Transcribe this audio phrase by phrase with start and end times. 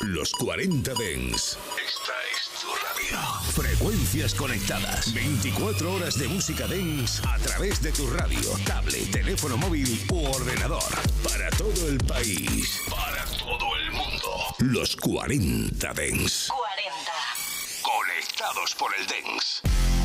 [0.00, 1.58] Los 40 Dens.
[1.76, 3.20] Esta es tu radio.
[3.52, 5.12] Frecuencias conectadas.
[5.12, 10.82] 24 horas de música Dens a través de tu radio, tablet, teléfono móvil u ordenador.
[11.22, 12.80] Para todo el país.
[12.88, 14.54] Para todo el mundo.
[14.60, 16.48] Los 40 Dens.
[16.48, 17.12] 40.
[17.82, 19.60] Conectados por el Dens.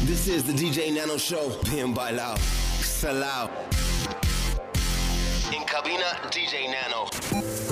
[0.05, 1.57] This is the DJ Nano Show.
[1.71, 2.35] Bien bailado.
[2.83, 3.49] Salao.
[5.53, 7.64] En cabina, DJ Nano.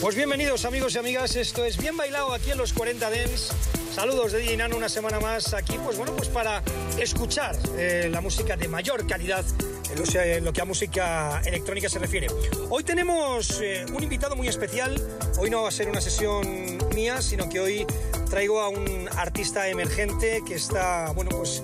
[0.00, 3.50] Pues bienvenidos amigos y amigas, esto es Bien Bailado aquí en los 40 Dens.
[3.94, 6.62] Saludos de DJ una semana más aquí, pues bueno, pues para
[6.98, 9.44] escuchar eh, la música de mayor calidad
[9.90, 12.28] en lo, que a música electrónica se refiere.
[12.70, 14.98] Hoy tenemos eh, un invitado muy especial,
[15.38, 17.86] hoy no va a ser una sesión mía, sino que hoy
[18.30, 21.62] traigo a un artista emergente que está, bueno, pues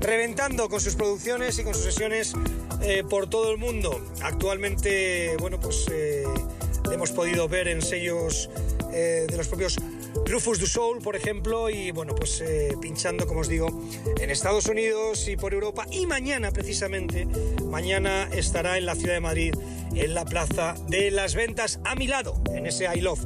[0.00, 2.34] reventando con sus producciones y con sus sesiones
[2.82, 4.00] eh, por todo el mundo.
[4.22, 5.86] Actualmente, bueno, pues
[6.94, 8.48] hemos podido ver en sellos
[8.92, 9.76] eh, de los propios
[10.26, 13.68] Rufus du Soul, por ejemplo, y bueno, pues eh, pinchando, como os digo,
[14.20, 15.86] en Estados Unidos y por Europa.
[15.90, 17.26] Y mañana, precisamente,
[17.64, 19.54] mañana estará en la ciudad de Madrid,
[19.94, 23.24] en la Plaza de las Ventas, a mi lado, en ese I Love.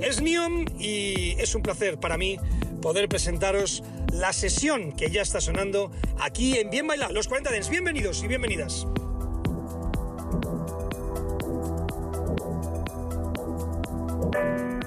[0.00, 2.38] Es Neon y es un placer para mí
[2.80, 7.68] poder presentaros la sesión que ya está sonando aquí en Bien Bailado, los 40 Dens.
[7.68, 8.86] Bienvenidos y bienvenidas.
[14.40, 14.79] Bye.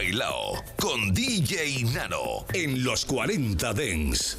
[0.00, 4.38] Bien bailado con DJ Nano en los 40 Dens.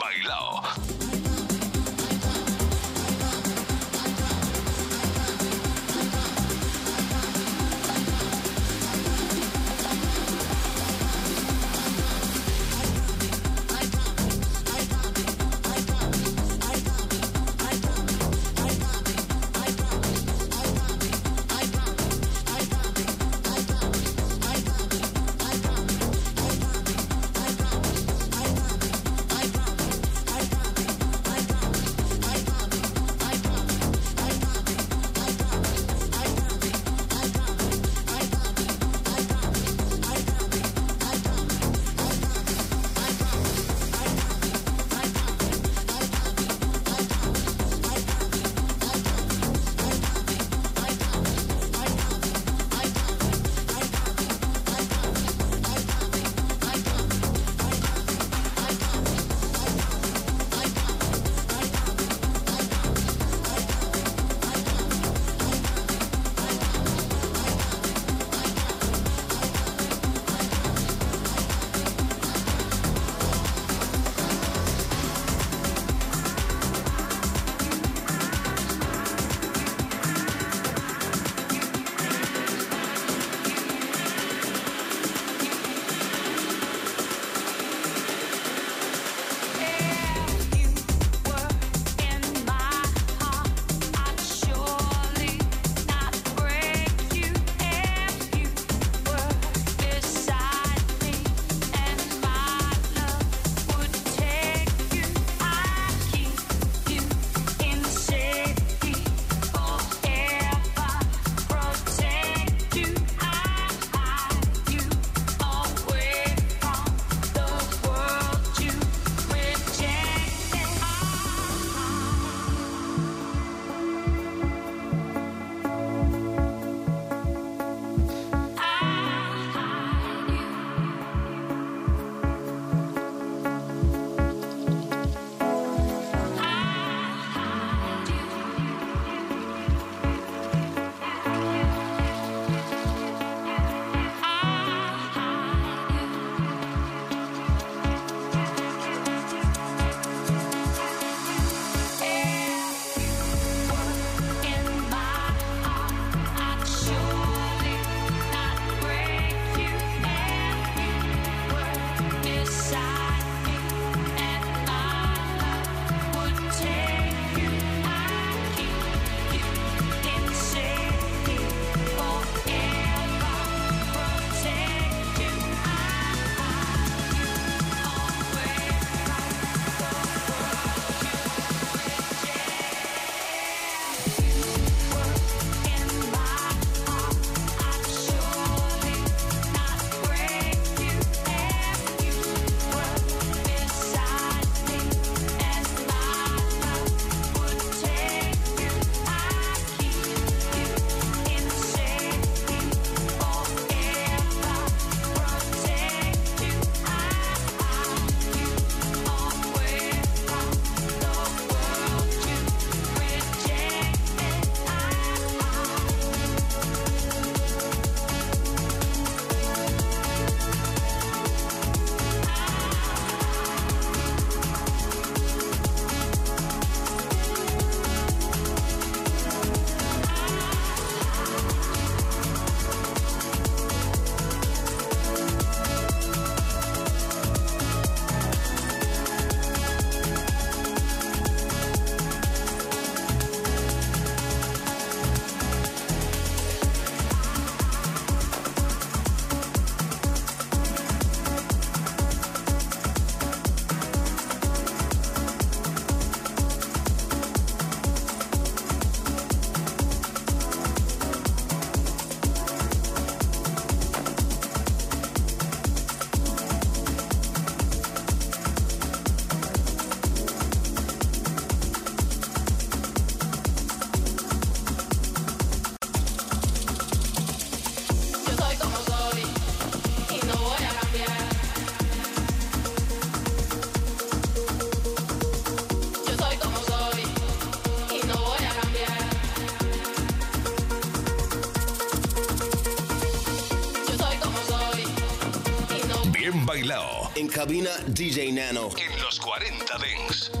[297.21, 298.69] En cabina DJ Nano.
[298.75, 300.40] En los 40 Dents.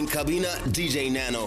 [0.00, 1.46] En cabina, DJ Nano.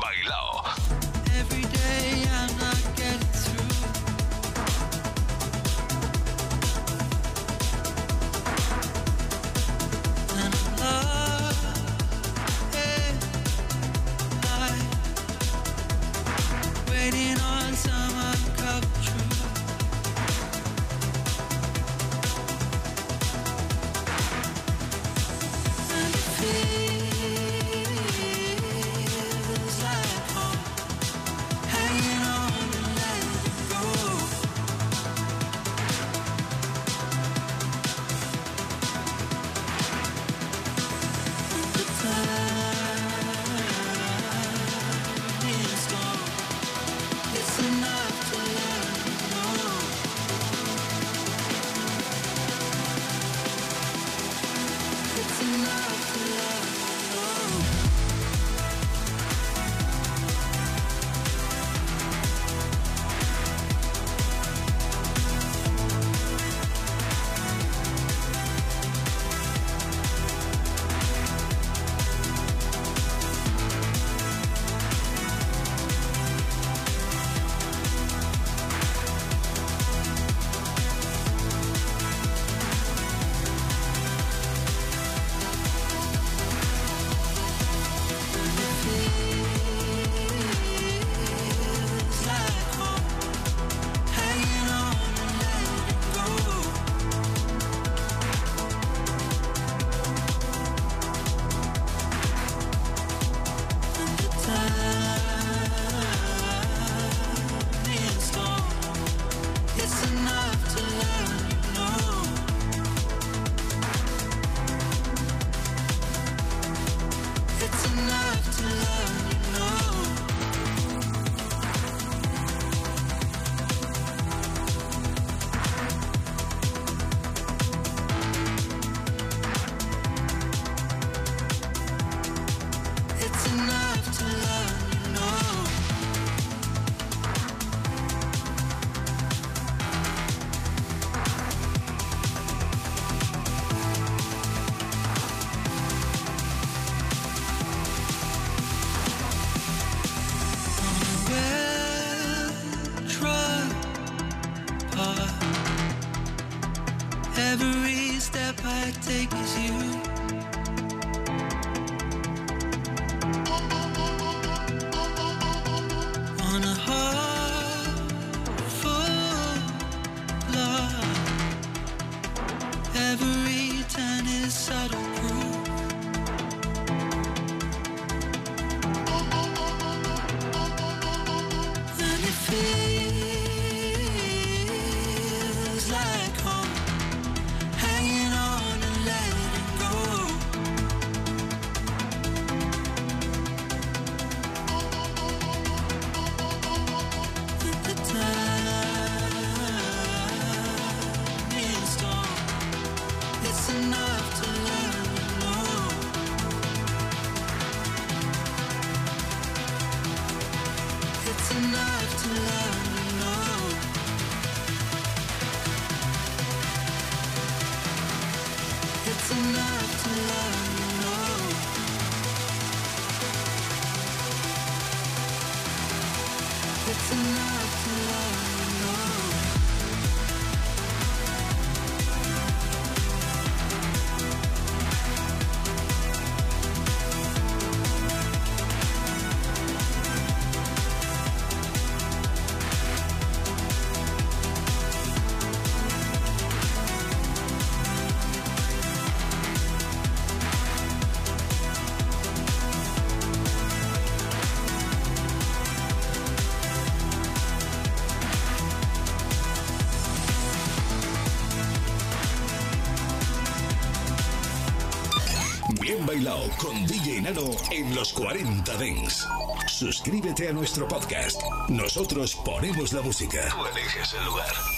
[266.11, 269.25] Bailao con DJ Nano en los 40 Dents.
[269.65, 271.41] Suscríbete a nuestro podcast.
[271.69, 273.47] Nosotros ponemos la música.
[273.47, 274.70] Tú eliges el lugar.